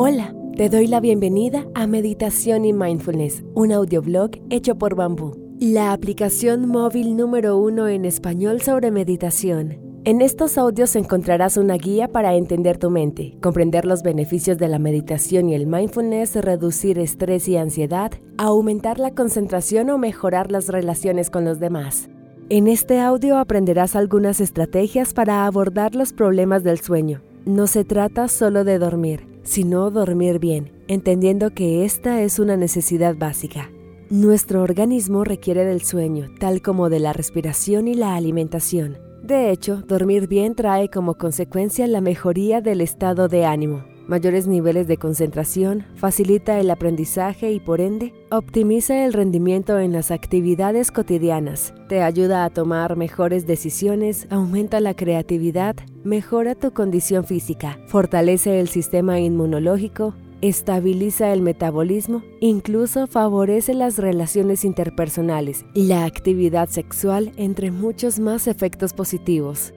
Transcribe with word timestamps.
Hola, 0.00 0.32
te 0.56 0.68
doy 0.68 0.86
la 0.86 1.00
bienvenida 1.00 1.66
a 1.74 1.88
Meditación 1.88 2.64
y 2.64 2.72
Mindfulness, 2.72 3.42
un 3.54 3.72
audioblog 3.72 4.30
hecho 4.48 4.78
por 4.78 4.94
Bambú, 4.94 5.36
la 5.58 5.92
aplicación 5.92 6.68
móvil 6.68 7.16
número 7.16 7.56
uno 7.58 7.88
en 7.88 8.04
español 8.04 8.62
sobre 8.62 8.92
meditación. 8.92 9.80
En 10.04 10.20
estos 10.20 10.56
audios 10.56 10.94
encontrarás 10.94 11.56
una 11.56 11.74
guía 11.74 12.06
para 12.06 12.36
entender 12.36 12.78
tu 12.78 12.90
mente, 12.90 13.38
comprender 13.42 13.84
los 13.84 14.04
beneficios 14.04 14.56
de 14.56 14.68
la 14.68 14.78
meditación 14.78 15.48
y 15.48 15.56
el 15.56 15.66
mindfulness, 15.66 16.36
reducir 16.36 17.00
estrés 17.00 17.48
y 17.48 17.56
ansiedad, 17.56 18.12
aumentar 18.36 19.00
la 19.00 19.16
concentración 19.16 19.90
o 19.90 19.98
mejorar 19.98 20.52
las 20.52 20.68
relaciones 20.68 21.28
con 21.28 21.44
los 21.44 21.58
demás. 21.58 22.08
En 22.50 22.68
este 22.68 23.00
audio 23.00 23.36
aprenderás 23.36 23.96
algunas 23.96 24.40
estrategias 24.40 25.12
para 25.12 25.44
abordar 25.44 25.96
los 25.96 26.12
problemas 26.12 26.62
del 26.62 26.78
sueño. 26.78 27.20
No 27.46 27.66
se 27.66 27.82
trata 27.82 28.28
solo 28.28 28.62
de 28.62 28.78
dormir 28.78 29.37
sino 29.48 29.90
dormir 29.90 30.38
bien, 30.38 30.72
entendiendo 30.88 31.54
que 31.54 31.86
esta 31.86 32.20
es 32.20 32.38
una 32.38 32.58
necesidad 32.58 33.16
básica. 33.16 33.70
Nuestro 34.10 34.62
organismo 34.62 35.24
requiere 35.24 35.64
del 35.64 35.80
sueño, 35.80 36.28
tal 36.38 36.60
como 36.60 36.90
de 36.90 37.00
la 37.00 37.14
respiración 37.14 37.88
y 37.88 37.94
la 37.94 38.14
alimentación. 38.14 38.98
De 39.22 39.50
hecho, 39.50 39.76
dormir 39.76 40.28
bien 40.28 40.54
trae 40.54 40.90
como 40.90 41.14
consecuencia 41.14 41.86
la 41.86 42.02
mejoría 42.02 42.60
del 42.60 42.82
estado 42.82 43.28
de 43.28 43.46
ánimo, 43.46 43.84
mayores 44.08 44.48
niveles 44.48 44.88
de 44.88 44.96
concentración, 44.96 45.84
facilita 45.94 46.58
el 46.58 46.70
aprendizaje 46.70 47.52
y 47.52 47.60
por 47.60 47.80
ende 47.80 48.12
optimiza 48.30 49.04
el 49.04 49.12
rendimiento 49.12 49.78
en 49.78 49.92
las 49.92 50.10
actividades 50.10 50.90
cotidianas, 50.90 51.74
te 51.88 52.02
ayuda 52.02 52.44
a 52.44 52.50
tomar 52.50 52.96
mejores 52.96 53.46
decisiones, 53.46 54.26
aumenta 54.30 54.80
la 54.80 54.94
creatividad, 54.94 55.76
mejora 56.04 56.54
tu 56.54 56.72
condición 56.72 57.24
física, 57.24 57.78
fortalece 57.86 58.58
el 58.58 58.68
sistema 58.68 59.20
inmunológico, 59.20 60.14
estabiliza 60.40 61.32
el 61.32 61.42
metabolismo, 61.42 62.22
incluso 62.40 63.06
favorece 63.06 63.74
las 63.74 63.98
relaciones 63.98 64.64
interpersonales 64.64 65.64
y 65.74 65.84
la 65.84 66.04
actividad 66.04 66.68
sexual, 66.68 67.32
entre 67.36 67.70
muchos 67.70 68.18
más 68.18 68.46
efectos 68.46 68.92
positivos. 68.92 69.72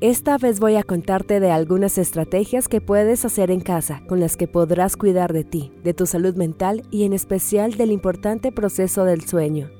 Esta 0.00 0.38
vez 0.38 0.60
voy 0.60 0.76
a 0.76 0.84
contarte 0.84 1.40
de 1.40 1.50
algunas 1.50 1.98
estrategias 1.98 2.68
que 2.68 2.80
puedes 2.80 3.24
hacer 3.24 3.50
en 3.50 3.58
casa 3.58 4.00
con 4.06 4.20
las 4.20 4.36
que 4.36 4.46
podrás 4.46 4.96
cuidar 4.96 5.32
de 5.32 5.42
ti, 5.42 5.72
de 5.82 5.92
tu 5.92 6.06
salud 6.06 6.36
mental 6.36 6.84
y 6.92 7.02
en 7.02 7.12
especial 7.12 7.72
del 7.72 7.90
importante 7.90 8.52
proceso 8.52 9.04
del 9.04 9.26
sueño. 9.26 9.77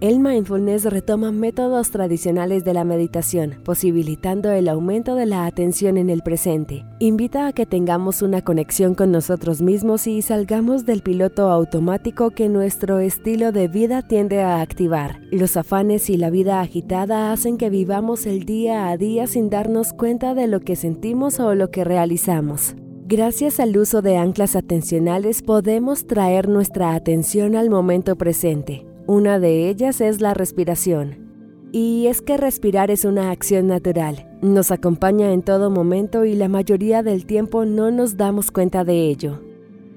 El 0.00 0.20
mindfulness 0.20 0.84
retoma 0.84 1.32
métodos 1.32 1.90
tradicionales 1.90 2.62
de 2.62 2.72
la 2.72 2.84
meditación, 2.84 3.56
posibilitando 3.64 4.48
el 4.52 4.68
aumento 4.68 5.16
de 5.16 5.26
la 5.26 5.44
atención 5.44 5.96
en 5.96 6.08
el 6.08 6.22
presente. 6.22 6.84
Invita 7.00 7.48
a 7.48 7.52
que 7.52 7.66
tengamos 7.66 8.22
una 8.22 8.42
conexión 8.42 8.94
con 8.94 9.10
nosotros 9.10 9.60
mismos 9.60 10.06
y 10.06 10.22
salgamos 10.22 10.86
del 10.86 11.02
piloto 11.02 11.50
automático 11.50 12.30
que 12.30 12.48
nuestro 12.48 13.00
estilo 13.00 13.50
de 13.50 13.66
vida 13.66 14.02
tiende 14.02 14.40
a 14.40 14.60
activar. 14.60 15.18
Los 15.32 15.56
afanes 15.56 16.10
y 16.10 16.16
la 16.16 16.30
vida 16.30 16.60
agitada 16.60 17.32
hacen 17.32 17.56
que 17.56 17.68
vivamos 17.68 18.24
el 18.26 18.44
día 18.44 18.90
a 18.90 18.96
día 18.96 19.26
sin 19.26 19.50
darnos 19.50 19.92
cuenta 19.92 20.34
de 20.34 20.46
lo 20.46 20.60
que 20.60 20.76
sentimos 20.76 21.40
o 21.40 21.56
lo 21.56 21.72
que 21.72 21.82
realizamos. 21.82 22.76
Gracias 23.08 23.58
al 23.58 23.76
uso 23.76 24.00
de 24.00 24.16
anclas 24.16 24.54
atencionales 24.54 25.42
podemos 25.42 26.06
traer 26.06 26.48
nuestra 26.48 26.94
atención 26.94 27.56
al 27.56 27.68
momento 27.68 28.14
presente 28.14 28.87
una 29.08 29.38
de 29.38 29.70
ellas 29.70 30.02
es 30.02 30.20
la 30.20 30.34
respiración. 30.34 31.30
Y 31.72 32.08
es 32.08 32.20
que 32.20 32.36
respirar 32.36 32.90
es 32.90 33.06
una 33.06 33.30
acción 33.30 33.66
natural. 33.66 34.28
Nos 34.42 34.70
acompaña 34.70 35.32
en 35.32 35.40
todo 35.40 35.70
momento 35.70 36.26
y 36.26 36.34
la 36.34 36.48
mayoría 36.48 37.02
del 37.02 37.24
tiempo 37.24 37.64
no 37.64 37.90
nos 37.90 38.18
damos 38.18 38.50
cuenta 38.50 38.84
de 38.84 39.08
ello. 39.08 39.40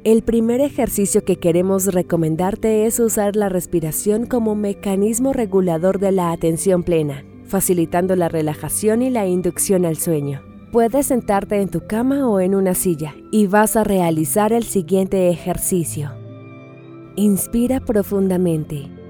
El 0.05 0.21
primer 0.21 0.61
ejercicio 0.61 1.25
que 1.25 1.35
queremos 1.35 1.93
recomendarte 1.93 2.85
es 2.85 3.01
usar 3.01 3.35
la 3.35 3.49
respiración 3.49 4.27
como 4.27 4.55
mecanismo 4.55 5.33
regulador 5.33 5.99
de 5.99 6.13
la 6.13 6.31
atención 6.31 6.83
plena, 6.83 7.25
facilitando 7.43 8.15
la 8.15 8.29
relajación 8.29 9.01
y 9.01 9.09
la 9.09 9.27
inducción 9.27 9.85
al 9.85 9.97
sueño. 9.97 10.41
Puedes 10.71 11.07
sentarte 11.07 11.61
en 11.61 11.67
tu 11.67 11.85
cama 11.85 12.29
o 12.29 12.39
en 12.39 12.55
una 12.55 12.75
silla 12.75 13.13
y 13.29 13.47
vas 13.47 13.75
a 13.75 13.83
realizar 13.83 14.53
el 14.53 14.63
siguiente 14.63 15.29
ejercicio. 15.29 16.11
Inspira 17.17 17.81
profundamente. 17.81 19.00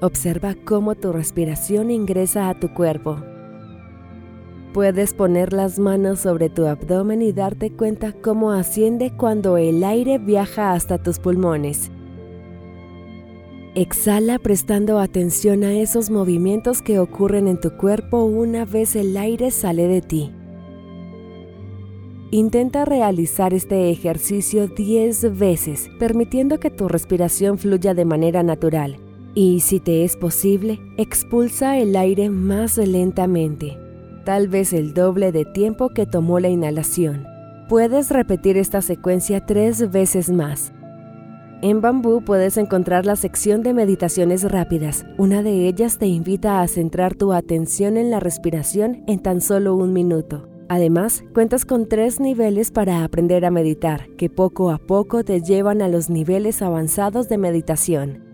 Observa 0.00 0.54
cómo 0.64 0.94
tu 0.94 1.12
respiración 1.12 1.90
ingresa 1.90 2.48
a 2.48 2.54
tu 2.54 2.72
cuerpo. 2.72 3.16
Puedes 4.72 5.12
poner 5.12 5.52
las 5.52 5.80
manos 5.80 6.20
sobre 6.20 6.50
tu 6.50 6.66
abdomen 6.66 7.20
y 7.20 7.32
darte 7.32 7.72
cuenta 7.72 8.12
cómo 8.12 8.52
asciende 8.52 9.12
cuando 9.16 9.56
el 9.56 9.82
aire 9.82 10.18
viaja 10.18 10.72
hasta 10.72 10.98
tus 10.98 11.18
pulmones. 11.18 11.90
Exhala 13.74 14.38
prestando 14.38 15.00
atención 15.00 15.64
a 15.64 15.72
esos 15.74 16.10
movimientos 16.10 16.80
que 16.80 17.00
ocurren 17.00 17.48
en 17.48 17.60
tu 17.60 17.76
cuerpo 17.76 18.22
una 18.22 18.64
vez 18.64 18.94
el 18.94 19.16
aire 19.16 19.50
sale 19.50 19.88
de 19.88 20.00
ti. 20.00 20.32
Intenta 22.30 22.84
realizar 22.84 23.52
este 23.52 23.90
ejercicio 23.90 24.68
10 24.68 25.36
veces, 25.36 25.90
permitiendo 25.98 26.60
que 26.60 26.70
tu 26.70 26.86
respiración 26.86 27.58
fluya 27.58 27.94
de 27.94 28.04
manera 28.04 28.44
natural 28.44 29.00
y 29.34 29.60
si 29.60 29.80
te 29.80 30.04
es 30.04 30.16
posible, 30.16 30.80
expulsa 30.96 31.78
el 31.78 31.96
aire 31.96 32.30
más 32.30 32.76
lentamente, 32.78 33.78
tal 34.24 34.48
vez 34.48 34.72
el 34.72 34.94
doble 34.94 35.32
de 35.32 35.44
tiempo 35.44 35.90
que 35.90 36.06
tomó 36.06 36.40
la 36.40 36.48
inhalación. 36.48 37.26
Puedes 37.68 38.10
repetir 38.10 38.56
esta 38.56 38.80
secuencia 38.80 39.44
tres 39.44 39.90
veces 39.90 40.30
más. 40.30 40.72
En 41.60 41.80
Bambú 41.80 42.22
puedes 42.22 42.56
encontrar 42.56 43.04
la 43.04 43.16
sección 43.16 43.62
de 43.62 43.74
meditaciones 43.74 44.48
rápidas. 44.50 45.04
Una 45.18 45.42
de 45.42 45.66
ellas 45.66 45.98
te 45.98 46.06
invita 46.06 46.62
a 46.62 46.68
centrar 46.68 47.14
tu 47.14 47.32
atención 47.32 47.96
en 47.96 48.10
la 48.10 48.20
respiración 48.20 49.02
en 49.08 49.18
tan 49.18 49.40
solo 49.40 49.74
un 49.74 49.92
minuto. 49.92 50.48
Además, 50.68 51.24
cuentas 51.34 51.64
con 51.64 51.88
tres 51.88 52.20
niveles 52.20 52.70
para 52.70 53.02
aprender 53.02 53.44
a 53.44 53.50
meditar, 53.50 54.06
que 54.16 54.30
poco 54.30 54.70
a 54.70 54.78
poco 54.78 55.24
te 55.24 55.40
llevan 55.40 55.82
a 55.82 55.88
los 55.88 56.10
niveles 56.10 56.62
avanzados 56.62 57.28
de 57.28 57.38
meditación. 57.38 58.27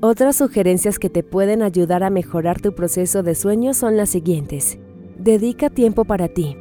Otras 0.00 0.36
sugerencias 0.36 1.00
que 1.00 1.10
te 1.10 1.24
pueden 1.24 1.60
ayudar 1.60 2.04
a 2.04 2.10
mejorar 2.10 2.60
tu 2.60 2.72
proceso 2.72 3.24
de 3.24 3.34
sueño 3.34 3.74
son 3.74 3.96
las 3.96 4.10
siguientes. 4.10 4.78
Dedica 5.18 5.70
tiempo 5.70 6.04
para 6.04 6.28
ti. 6.28 6.56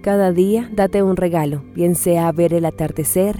Cada 0.00 0.32
día 0.32 0.70
date 0.74 1.02
un 1.02 1.16
regalo, 1.16 1.62
bien 1.74 1.94
sea 1.94 2.32
ver 2.32 2.54
el 2.54 2.64
atardecer, 2.64 3.36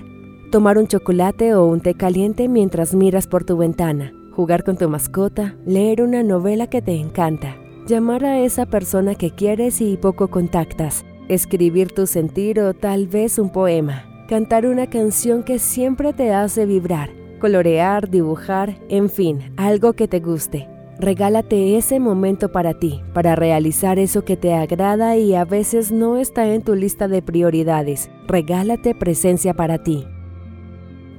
tomar 0.50 0.76
un 0.76 0.88
chocolate 0.88 1.54
o 1.54 1.64
un 1.64 1.80
té 1.80 1.94
caliente 1.94 2.48
mientras 2.48 2.94
miras 2.94 3.26
por 3.26 3.44
tu 3.44 3.56
ventana, 3.56 4.12
jugar 4.32 4.62
con 4.62 4.76
tu 4.76 4.90
mascota, 4.90 5.56
leer 5.64 6.02
una 6.02 6.22
novela 6.22 6.66
que 6.66 6.82
te 6.82 6.96
encanta, 6.96 7.56
llamar 7.86 8.26
a 8.26 8.40
esa 8.40 8.66
persona 8.66 9.14
que 9.14 9.30
quieres 9.30 9.80
y 9.80 9.96
poco 9.96 10.28
contactas, 10.28 11.02
escribir 11.28 11.92
tu 11.92 12.06
sentir 12.06 12.60
o 12.60 12.74
tal 12.74 13.08
vez 13.08 13.38
un 13.38 13.48
poema, 13.48 14.04
cantar 14.28 14.66
una 14.66 14.86
canción 14.86 15.42
que 15.44 15.58
siempre 15.58 16.12
te 16.12 16.30
hace 16.34 16.66
vibrar 16.66 17.23
colorear, 17.44 18.08
dibujar, 18.08 18.78
en 18.88 19.10
fin, 19.10 19.52
algo 19.58 19.92
que 19.92 20.08
te 20.08 20.18
guste. 20.18 20.66
Regálate 20.98 21.76
ese 21.76 22.00
momento 22.00 22.50
para 22.50 22.72
ti, 22.72 23.02
para 23.12 23.36
realizar 23.36 23.98
eso 23.98 24.24
que 24.24 24.38
te 24.38 24.54
agrada 24.54 25.18
y 25.18 25.34
a 25.34 25.44
veces 25.44 25.92
no 25.92 26.16
está 26.16 26.54
en 26.54 26.62
tu 26.62 26.74
lista 26.74 27.06
de 27.06 27.20
prioridades. 27.20 28.10
Regálate 28.26 28.94
presencia 28.94 29.52
para 29.52 29.76
ti. 29.82 30.06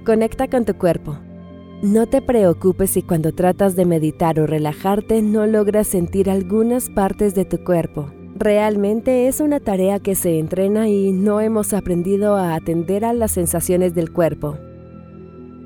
Conecta 0.04 0.48
con 0.48 0.66
tu 0.66 0.74
cuerpo. 0.74 1.16
No 1.84 2.08
te 2.08 2.24
preocupes 2.24 2.90
si 2.90 3.04
cuando 3.04 3.32
tratas 3.32 3.76
de 3.76 3.86
meditar 3.86 4.40
o 4.40 4.48
relajarte 4.48 5.22
no 5.22 5.46
logras 5.46 5.86
sentir 5.86 6.28
algunas 6.32 6.90
partes 6.90 7.36
de 7.36 7.46
tu 7.46 7.64
cuerpo. 7.64 8.10
Realmente 8.36 9.28
es 9.28 9.42
una 9.42 9.60
tarea 9.60 10.00
que 10.00 10.16
se 10.16 10.40
entrena 10.40 10.90
y 10.90 11.12
no 11.12 11.40
hemos 11.40 11.72
aprendido 11.72 12.36
a 12.36 12.56
atender 12.56 13.06
a 13.06 13.14
las 13.14 13.30
sensaciones 13.30 13.94
del 13.94 14.12
cuerpo. 14.12 14.58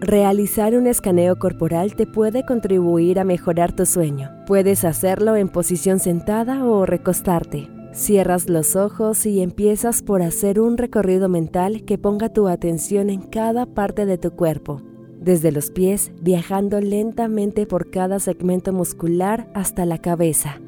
Realizar 0.01 0.75
un 0.75 0.87
escaneo 0.87 1.37
corporal 1.37 1.93
te 1.93 2.07
puede 2.07 2.45
contribuir 2.45 3.19
a 3.19 3.25
mejorar 3.25 3.75
tu 3.75 3.85
sueño. 3.85 4.31
Puedes 4.47 4.85
hacerlo 4.85 5.35
en 5.35 5.49
posición 5.49 5.99
sentada 5.99 6.63
o 6.63 6.85
recostarte. 6.85 7.69
Cierras 7.91 8.47
los 8.47 8.77
ojos 8.77 9.25
y 9.25 9.41
empiezas 9.41 10.01
por 10.01 10.21
hacer 10.21 10.61
un 10.61 10.77
recorrido 10.77 11.27
mental 11.27 11.83
que 11.83 11.97
ponga 11.97 12.29
tu 12.29 12.47
atención 12.47 13.09
en 13.09 13.19
cada 13.19 13.65
parte 13.65 14.05
de 14.05 14.17
tu 14.17 14.31
cuerpo, 14.31 14.81
desde 15.19 15.51
los 15.51 15.69
pies, 15.69 16.13
viajando 16.21 16.79
lentamente 16.79 17.65
por 17.65 17.91
cada 17.91 18.19
segmento 18.19 18.71
muscular 18.71 19.51
hasta 19.53 19.85
la 19.85 19.97
cabeza, 19.97 20.61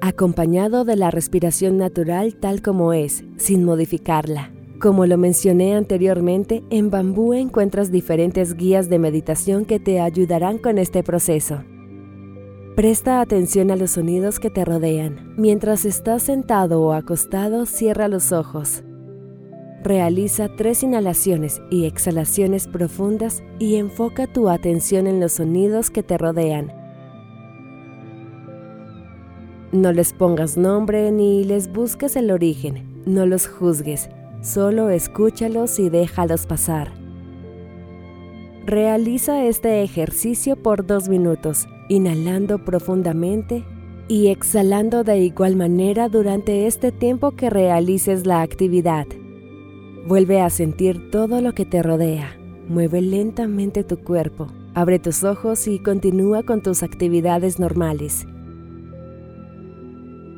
acompañado 0.00 0.84
de 0.84 0.96
la 0.96 1.12
respiración 1.12 1.76
natural 1.76 2.34
tal 2.34 2.62
como 2.62 2.92
es, 2.92 3.22
sin 3.36 3.62
modificarla. 3.62 4.50
Como 4.82 5.06
lo 5.06 5.16
mencioné 5.16 5.76
anteriormente, 5.76 6.64
en 6.68 6.90
Bambú 6.90 7.34
encuentras 7.34 7.92
diferentes 7.92 8.56
guías 8.56 8.88
de 8.88 8.98
meditación 8.98 9.64
que 9.64 9.78
te 9.78 10.00
ayudarán 10.00 10.58
con 10.58 10.76
este 10.76 11.04
proceso. 11.04 11.62
Presta 12.74 13.20
atención 13.20 13.70
a 13.70 13.76
los 13.76 13.92
sonidos 13.92 14.40
que 14.40 14.50
te 14.50 14.64
rodean. 14.64 15.34
Mientras 15.36 15.84
estás 15.84 16.24
sentado 16.24 16.82
o 16.82 16.94
acostado, 16.94 17.64
cierra 17.64 18.08
los 18.08 18.32
ojos. 18.32 18.82
Realiza 19.84 20.48
tres 20.56 20.82
inhalaciones 20.82 21.62
y 21.70 21.84
exhalaciones 21.84 22.66
profundas 22.66 23.44
y 23.60 23.76
enfoca 23.76 24.26
tu 24.26 24.48
atención 24.48 25.06
en 25.06 25.20
los 25.20 25.34
sonidos 25.34 25.90
que 25.90 26.02
te 26.02 26.18
rodean. 26.18 26.72
No 29.70 29.92
les 29.92 30.12
pongas 30.12 30.56
nombre 30.56 31.12
ni 31.12 31.44
les 31.44 31.72
busques 31.72 32.16
el 32.16 32.32
origen, 32.32 33.02
no 33.06 33.26
los 33.26 33.46
juzgues, 33.46 34.08
solo 34.42 34.90
escúchalos 34.90 35.78
y 35.78 35.88
déjalos 35.88 36.46
pasar. 36.46 36.92
Realiza 38.66 39.44
este 39.44 39.82
ejercicio 39.82 40.56
por 40.56 40.86
dos 40.86 41.08
minutos, 41.08 41.66
inhalando 41.88 42.58
profundamente 42.64 43.64
y 44.08 44.28
exhalando 44.28 45.04
de 45.04 45.18
igual 45.18 45.56
manera 45.56 46.08
durante 46.08 46.66
este 46.66 46.92
tiempo 46.92 47.32
que 47.32 47.50
realices 47.50 48.26
la 48.26 48.42
actividad. 48.42 49.06
Vuelve 50.06 50.40
a 50.40 50.50
sentir 50.50 51.10
todo 51.10 51.40
lo 51.40 51.54
que 51.54 51.64
te 51.64 51.82
rodea. 51.82 52.36
Mueve 52.68 53.00
lentamente 53.00 53.84
tu 53.84 53.98
cuerpo. 53.98 54.48
Abre 54.74 54.98
tus 54.98 55.24
ojos 55.24 55.66
y 55.68 55.78
continúa 55.78 56.42
con 56.42 56.62
tus 56.62 56.82
actividades 56.82 57.58
normales. 57.58 58.26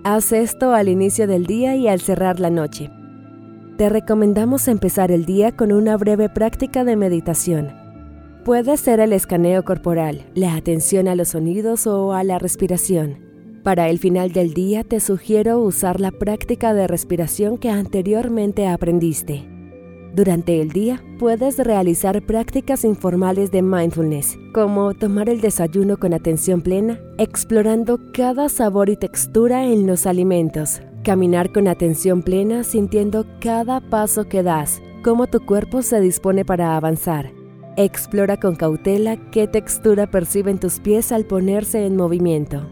Haz 0.02 0.32
esto 0.32 0.72
al 0.72 0.88
inicio 0.88 1.26
del 1.26 1.46
día 1.46 1.76
y 1.76 1.88
al 1.88 2.00
cerrar 2.00 2.40
la 2.40 2.50
noche. 2.50 2.90
Te 3.76 3.88
recomendamos 3.88 4.68
empezar 4.68 5.10
el 5.10 5.24
día 5.24 5.50
con 5.50 5.72
una 5.72 5.96
breve 5.96 6.28
práctica 6.28 6.84
de 6.84 6.94
meditación. 6.94 7.72
Puede 8.44 8.76
ser 8.76 9.00
el 9.00 9.12
escaneo 9.12 9.64
corporal, 9.64 10.26
la 10.36 10.54
atención 10.54 11.08
a 11.08 11.16
los 11.16 11.30
sonidos 11.30 11.88
o 11.88 12.12
a 12.12 12.22
la 12.22 12.38
respiración. 12.38 13.18
Para 13.64 13.88
el 13.88 13.98
final 13.98 14.30
del 14.30 14.54
día 14.54 14.84
te 14.84 15.00
sugiero 15.00 15.58
usar 15.58 15.98
la 15.98 16.12
práctica 16.12 16.72
de 16.72 16.86
respiración 16.86 17.58
que 17.58 17.68
anteriormente 17.68 18.68
aprendiste. 18.68 19.44
Durante 20.14 20.60
el 20.60 20.70
día 20.70 21.02
puedes 21.18 21.58
realizar 21.58 22.24
prácticas 22.24 22.84
informales 22.84 23.50
de 23.50 23.62
mindfulness, 23.62 24.38
como 24.52 24.94
tomar 24.94 25.28
el 25.28 25.40
desayuno 25.40 25.96
con 25.96 26.14
atención 26.14 26.60
plena, 26.60 27.00
explorando 27.18 27.98
cada 28.12 28.48
sabor 28.48 28.88
y 28.88 28.96
textura 28.96 29.64
en 29.64 29.88
los 29.88 30.06
alimentos, 30.06 30.80
caminar 31.04 31.52
con 31.52 31.68
atención 31.68 32.22
plena 32.22 32.64
sintiendo 32.64 33.24
cada 33.40 33.80
paso 33.80 34.28
que 34.28 34.42
das, 34.42 34.82
cómo 35.04 35.28
tu 35.28 35.46
cuerpo 35.46 35.82
se 35.82 36.00
dispone 36.00 36.44
para 36.44 36.76
avanzar. 36.76 37.30
Explora 37.76 38.40
con 38.40 38.56
cautela 38.56 39.30
qué 39.30 39.46
textura 39.46 40.10
perciben 40.10 40.58
tus 40.58 40.80
pies 40.80 41.12
al 41.12 41.24
ponerse 41.24 41.86
en 41.86 41.94
movimiento. 41.94 42.68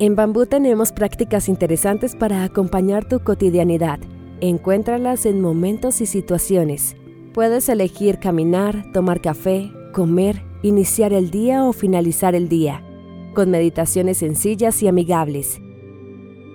En 0.00 0.16
Bambú 0.16 0.46
tenemos 0.46 0.90
prácticas 0.90 1.48
interesantes 1.48 2.16
para 2.16 2.42
acompañar 2.42 3.08
tu 3.08 3.20
cotidianidad 3.20 4.00
Encuéntralas 4.40 5.26
en 5.26 5.40
momentos 5.40 6.00
y 6.00 6.06
situaciones. 6.06 6.96
Puedes 7.32 7.68
elegir 7.70 8.18
caminar, 8.18 8.92
tomar 8.92 9.20
café, 9.20 9.72
comer, 9.92 10.42
iniciar 10.62 11.12
el 11.12 11.30
día 11.30 11.64
o 11.64 11.72
finalizar 11.72 12.34
el 12.34 12.48
día, 12.50 12.84
con 13.32 13.50
meditaciones 13.50 14.18
sencillas 14.18 14.82
y 14.82 14.88
amigables. 14.88 15.60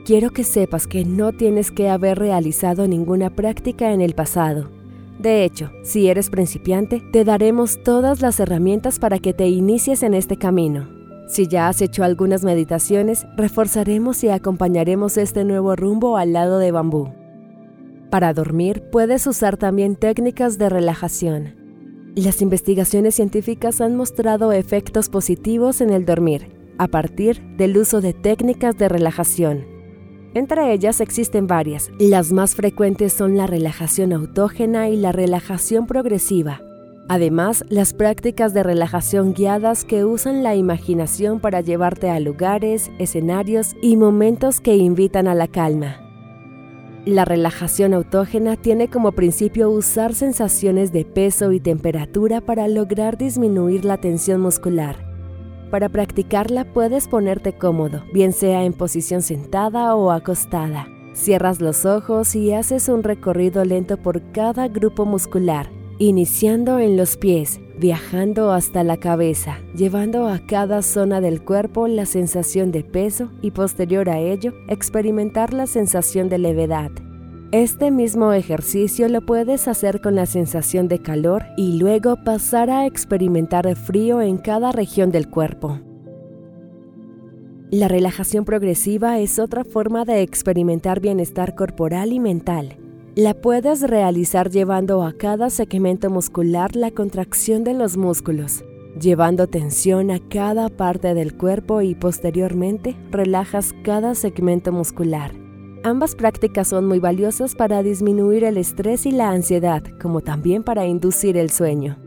Quiero 0.06 0.31
que 0.31 0.44
sepas 0.44 0.88
que 0.88 1.06
no 1.06 1.34
tienes 1.34 1.72
que 1.72 1.90
haber 1.90 2.18
realizado 2.18 2.88
ninguna 2.88 3.30
práctica 3.30 3.94
en 3.94 4.01
el 4.01 4.16
pasado. 4.16 4.69
De 5.19 5.44
hecho, 5.44 5.72
si 5.84 6.07
eres 6.07 6.30
principiante, 6.30 7.04
te 7.12 7.25
daremos 7.25 7.84
todas 7.84 8.22
las 8.22 8.40
herramientas 8.40 9.00
para 9.00 9.19
que 9.19 9.34
te 9.34 9.48
inicies 9.50 10.01
en 10.01 10.13
este 10.13 10.38
camino. 10.38 10.88
Si 11.28 11.48
ya 11.48 11.68
has 11.68 11.81
hecho 11.81 12.04
algunas 12.04 12.44
meditaciones, 12.44 13.28
reforzaremos 13.36 14.24
y 14.24 14.30
acompañaremos 14.30 15.18
este 15.18 15.44
nuevo 15.44 15.75
rumbo 15.75 16.18
al 16.18 16.34
lado 16.34 16.57
de 16.57 16.72
bambú. 16.72 17.13
Para 18.10 18.34
dormir 18.34 18.81
puedes 18.92 19.28
usar 19.28 19.57
también 19.57 19.95
técnicas 19.95 20.57
de 20.57 20.69
relajación. 20.69 21.56
Las 22.16 22.42
investigaciones 22.42 23.13
científicas 23.13 23.81
han 23.81 23.95
mostrado 23.95 24.52
efectos 24.54 25.10
positivos 25.10 25.81
en 25.81 25.92
el 25.92 26.06
dormir 26.06 26.48
a 26.80 26.88
partir 26.88 27.42
del 27.57 27.78
uso 27.78 28.02
de 28.02 28.13
técnicas 28.13 28.78
de 28.78 28.90
relajación. 28.90 29.79
Entre 30.40 30.72
ellas 30.72 31.02
existen 31.02 31.48
varias. 31.48 31.92
Las 32.00 32.32
más 32.32 32.56
frecuentes 32.56 33.12
son 33.12 33.36
la 33.36 33.46
relajación 33.46 34.14
autógena 34.14 34.88
y 34.88 34.96
la 34.96 35.12
relajación 35.12 35.86
progresiva. 35.86 36.62
Además, 37.10 37.66
las 37.68 37.92
prácticas 37.92 38.54
de 38.54 38.64
relajación 38.64 39.34
guiadas 39.34 39.84
que 39.84 40.06
usan 40.06 40.42
la 40.42 40.56
imaginación 40.56 41.42
para 41.42 41.60
llevarte 41.60 42.10
a 42.10 42.22
lugares, 42.22 42.90
escenarios 43.00 43.76
y 43.82 43.98
momentos 43.98 44.62
que 44.62 44.78
invitan 44.78 45.28
a 45.28 45.36
la 45.36 45.50
calma. 45.50 45.98
La 47.04 47.26
relajación 47.26 47.94
autógena 47.94 48.56
tiene 48.56 48.88
como 48.88 49.12
principio 49.12 49.70
usar 49.70 50.14
sensaciones 50.14 50.94
de 50.94 51.04
peso 51.04 51.52
y 51.52 51.60
temperatura 51.60 52.40
para 52.40 52.70
lograr 52.70 53.18
disminuir 53.18 53.84
la 53.84 53.98
tensión 53.98 54.40
muscular. 54.40 55.09
Para 55.71 55.89
practicarla 55.89 56.66
puedes 56.74 57.07
ponerte 57.07 57.54
cómodo, 57.54 58.04
bien 58.12 58.33
sea 58.33 58.63
en 58.63 58.74
posición 58.74 59.21
sentada 59.21 59.95
o 59.95 60.12
acostada. 60.12 60.88
Cierras 61.13 61.62
los 61.62 61.86
ojos 61.86 62.36
y 62.36 62.54
haces 62.54 62.89
un 62.89 63.04
recorrido 63.04 63.63
lento 63.66 63.98
por 63.98 64.31
cada 64.31 64.68
grupo 64.68 65.06
muscular, 65.06 65.69
iniciando 66.00 66.80
en 66.80 66.98
los 66.98 67.18
pies, 67.18 67.60
viajando 67.77 68.51
hasta 68.51 68.83
la 68.83 68.98
cabeza, 68.98 69.60
llevando 69.75 70.27
a 70.27 70.39
cada 70.39 70.81
zona 70.81 71.21
del 71.21 71.44
cuerpo 71.44 71.88
la 71.88 72.06
sensación 72.06 72.71
de 72.71 72.83
peso 72.83 73.30
y 73.42 73.51
posterior 73.51 74.10
a 74.10 74.18
ello 74.18 74.54
experimentar 74.69 75.54
la 75.54 75.68
sensación 75.68 76.30
de 76.30 76.39
levedad. 76.39 76.92
Este 77.51 77.90
mismo 77.90 78.31
ejercicio 78.31 79.10
lo 79.10 79.22
puedes 79.22 79.68
hacer 79.68 80.01
con 80.01 80.13
la 80.13 80.28
sensación 80.28 80.88
de 80.88 81.00
calor 81.00 81.46
y 81.57 81.80
luego 81.80 82.16
pasar 82.24 82.69
a 82.69 82.86
experimentar 82.86 83.75
frío 83.75 84.22
en 84.22 84.38
cada 84.38 84.72
región 84.72 85.10
del 85.10 85.31
cuerpo. 85.31 85.80
La 87.72 87.88
relajación 87.88 88.46
progresiva 88.46 89.18
es 89.18 89.40
otra 89.40 89.63
forma 89.63 90.06
de 90.06 90.22
experimentar 90.22 91.00
bienestar 91.00 91.56
corporal 91.56 92.13
y 92.13 92.19
mental. 92.19 92.78
La 93.16 93.34
puedes 93.34 93.81
realizar 93.81 94.52
llevando 94.52 95.02
a 95.02 95.13
cada 95.13 95.50
segmento 95.50 96.12
muscular 96.12 96.75
la 96.75 96.92
contracción 96.92 97.63
de 97.63 97.74
los 97.74 97.98
músculos, 97.98 98.63
llevando 99.02 99.48
tensión 99.48 100.12
a 100.12 100.19
cada 100.19 100.69
parte 100.69 101.16
del 101.16 101.36
cuerpo 101.36 101.81
y 101.81 101.95
posteriormente 101.95 102.95
relajas 103.10 103.74
cada 103.84 104.13
segmento 104.13 104.72
muscular. 104.72 105.39
Ambas 105.84 106.16
prácticas 106.16 106.68
son 106.68 106.88
muy 106.88 107.00
valiosas 107.00 107.56
para 107.56 107.81
disminuir 107.84 108.44
el 108.44 108.57
estrés 108.57 109.06
y 109.06 109.12
la 109.12 109.30
ansiedad, 109.30 109.81
como 110.02 110.19
también 110.19 110.62
para 110.62 110.86
inducir 110.86 111.38
el 111.38 111.50
sueño. 111.50 111.98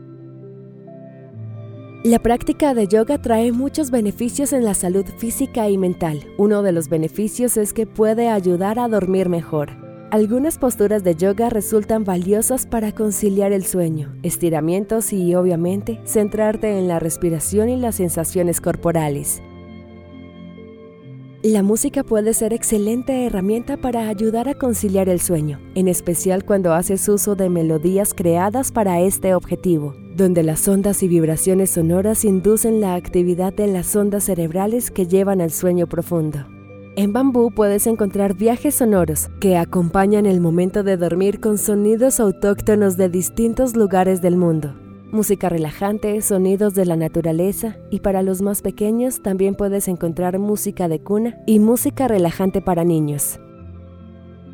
La 2.03 2.19
práctica 2.19 2.75
de 2.75 2.87
yoga 2.87 3.19
trae 3.19 3.51
muchos 3.51 3.89
beneficios 3.89 4.53
en 4.53 4.63
la 4.63 4.75
salud 4.75 5.05
física 5.17 5.69
y 5.69 5.77
mental. 5.77 6.19
Uno 6.37 6.61
de 6.61 6.71
los 6.71 6.87
beneficios 6.87 7.57
es 7.57 7.73
que 7.73 7.87
puede 7.87 8.29
ayudar 8.29 8.77
a 8.77 8.87
dormir 8.87 9.29
mejor. 9.29 9.69
Algunas 10.11 10.59
posturas 10.59 11.03
de 11.03 11.15
yoga 11.15 11.49
resultan 11.49 12.03
valiosas 12.03 12.67
para 12.67 12.91
conciliar 12.91 13.53
el 13.53 13.65
sueño, 13.65 14.13
estiramientos 14.21 15.13
y, 15.13 15.33
obviamente, 15.33 15.99
centrarte 16.05 16.77
en 16.77 16.87
la 16.87 16.99
respiración 16.99 17.69
y 17.69 17.77
las 17.77 17.95
sensaciones 17.95 18.61
corporales. 18.61 19.41
La 21.43 21.61
música 21.61 22.05
puede 22.05 22.33
ser 22.33 22.53
excelente 22.53 23.25
herramienta 23.25 23.75
para 23.75 24.07
ayudar 24.07 24.47
a 24.47 24.53
conciliar 24.53 25.09
el 25.09 25.19
sueño, 25.19 25.59
en 25.75 25.89
especial 25.89 26.45
cuando 26.45 26.73
haces 26.73 27.09
uso 27.09 27.35
de 27.35 27.49
melodías 27.49 28.13
creadas 28.13 28.71
para 28.71 29.01
este 29.01 29.35
objetivo, 29.35 29.93
donde 30.15 30.41
las 30.43 30.65
ondas 30.69 31.03
y 31.03 31.09
vibraciones 31.09 31.71
sonoras 31.71 32.23
inducen 32.23 32.79
la 32.79 32.95
actividad 32.95 33.51
de 33.51 33.67
las 33.67 33.93
ondas 33.93 34.23
cerebrales 34.23 34.89
que 34.89 35.05
llevan 35.05 35.41
al 35.41 35.51
sueño 35.51 35.85
profundo. 35.85 36.45
En 36.95 37.11
Bambú 37.11 37.51
puedes 37.51 37.87
encontrar 37.87 38.35
viajes 38.35 38.75
sonoros 38.75 39.29
que 39.41 39.57
acompañan 39.57 40.25
el 40.25 40.39
momento 40.39 40.81
de 40.81 40.95
dormir 40.95 41.41
con 41.41 41.57
sonidos 41.57 42.21
autóctonos 42.21 42.95
de 42.95 43.09
distintos 43.09 43.75
lugares 43.75 44.21
del 44.21 44.37
mundo. 44.37 44.75
Música 45.13 45.47
relajante, 45.47 46.19
sonidos 46.23 46.73
de 46.73 46.87
la 46.87 46.95
naturaleza 46.95 47.77
y 47.91 47.99
para 47.99 48.23
los 48.23 48.41
más 48.41 48.63
pequeños 48.63 49.21
también 49.21 49.53
puedes 49.53 49.87
encontrar 49.87 50.39
música 50.39 50.87
de 50.87 51.03
cuna 51.03 51.37
y 51.45 51.59
música 51.59 52.07
relajante 52.07 52.61
para 52.61 52.83
niños. 52.83 53.39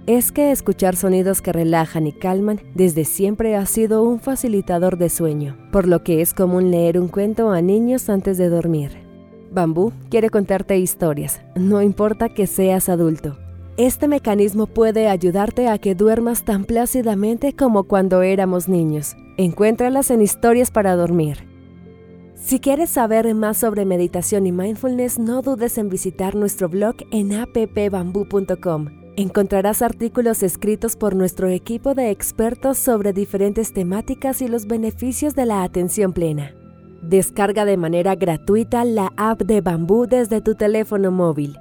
Es 0.05 0.33
que 0.33 0.51
escuchar 0.51 0.97
sonidos 0.97 1.41
que 1.41 1.53
relajan 1.53 2.07
y 2.07 2.11
calman 2.11 2.59
desde 2.75 3.05
siempre 3.05 3.55
ha 3.55 3.65
sido 3.65 4.03
un 4.03 4.19
facilitador 4.19 4.97
de 4.97 5.07
sueño, 5.07 5.55
por 5.71 5.87
lo 5.87 6.03
que 6.03 6.19
es 6.19 6.33
común 6.33 6.71
leer 6.71 6.99
un 6.99 7.07
cuento 7.07 7.51
a 7.51 7.61
niños 7.61 8.09
antes 8.09 8.37
de 8.37 8.49
dormir. 8.49 8.91
Bambú 9.53 9.93
quiere 10.09 10.29
contarte 10.29 10.77
historias, 10.77 11.41
no 11.55 11.81
importa 11.81 12.27
que 12.27 12.47
seas 12.47 12.89
adulto. 12.89 13.37
Este 13.79 14.09
mecanismo 14.09 14.67
puede 14.67 15.07
ayudarte 15.07 15.69
a 15.69 15.77
que 15.77 15.95
duermas 15.95 16.43
tan 16.43 16.65
plácidamente 16.65 17.55
como 17.55 17.85
cuando 17.85 18.23
éramos 18.23 18.67
niños. 18.67 19.15
Encuéntralas 19.37 20.11
en 20.11 20.21
Historias 20.21 20.69
para 20.69 20.97
Dormir. 20.97 21.47
Si 22.35 22.59
quieres 22.59 22.89
saber 22.89 23.33
más 23.35 23.55
sobre 23.55 23.85
meditación 23.85 24.45
y 24.47 24.51
mindfulness, 24.51 25.17
no 25.17 25.41
dudes 25.41 25.77
en 25.77 25.87
visitar 25.87 26.35
nuestro 26.35 26.67
blog 26.67 26.95
en 27.11 27.31
appbamboo.com. 27.31 28.87
Encontrarás 29.15 29.81
artículos 29.81 30.43
escritos 30.43 30.97
por 30.97 31.15
nuestro 31.15 31.47
equipo 31.47 31.95
de 31.95 32.09
expertos 32.09 32.77
sobre 32.77 33.13
diferentes 33.13 33.71
temáticas 33.71 34.41
y 34.41 34.49
los 34.49 34.67
beneficios 34.67 35.35
de 35.35 35.45
la 35.45 35.63
atención 35.63 36.11
plena. 36.11 36.53
Descarga 37.01 37.63
de 37.63 37.77
manera 37.77 38.15
gratuita 38.15 38.83
la 38.83 39.13
app 39.15 39.41
de 39.43 39.61
Bambú 39.61 40.05
desde 40.05 40.41
tu 40.41 40.55
teléfono 40.55 41.11
móvil. 41.11 41.55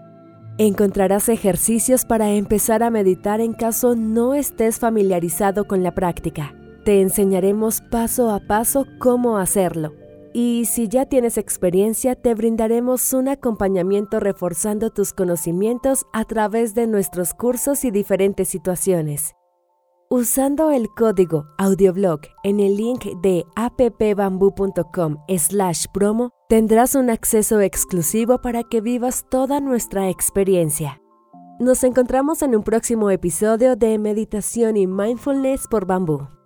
Encontrarás 0.59 1.29
ejercicios 1.29 2.05
para 2.05 2.33
empezar 2.33 2.83
a 2.83 2.91
meditar 2.91 3.41
en 3.41 3.53
caso 3.53 3.95
no 3.95 4.35
estés 4.35 4.81
familiarizado 4.81 5.67
con 5.67 5.85
la 5.85 5.95
práctica. 5.95 6.53
Te 6.85 7.01
enseñaremos 7.01 7.81
paso 7.81 8.31
a 8.31 8.41
paso 8.41 8.85
cómo 8.99 9.39
hacerlo 9.39 9.93
y 10.35 10.65
si 10.67 10.89
ya 10.89 11.07
tienes 11.07 11.39
experiencia, 11.39 12.15
te 12.15 12.35
brindaremos 12.35 13.13
un 13.13 13.29
acompañamiento 13.29 14.21
reforzando 14.21 14.91
tus 14.91 15.13
conocimientos 15.13 16.07
a 16.13 16.25
través 16.25 16.75
de 16.75 16.87
nuestros 16.87 17.35
cursos 17.35 17.85
y 17.85 17.91
diferentes 17.91 18.49
situaciones. 18.49 19.35
Usando 20.11 20.71
el 20.71 20.89
código 20.89 21.47
audioblog 21.59 22.21
en 22.43 22.61
el 22.61 22.77
link 22.77 23.05
de 23.23 23.45
appbamboo.com 23.57 25.19
slash 25.37 25.87
promo, 25.93 26.31
tendrás 26.49 26.95
un 26.95 27.11
acceso 27.11 27.61
exclusivo 27.61 28.41
para 28.41 28.65
que 28.65 28.81
vivas 28.81 29.27
toda 29.29 29.61
nuestra 29.61 30.09
experiencia. 30.09 31.03
Nos 31.61 31.85
encontramos 31.85 32.41
en 32.41 32.57
un 32.57 32.63
próximo 32.63 33.11
episodio 33.11 33.77
de 33.77 33.99
Meditación 33.99 34.79
y 34.79 34.87
Mindfulness 34.87 35.69
por 35.69 35.85
Bambú. 35.85 36.38